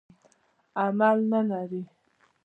[0.83, 1.83] عمل نه لري.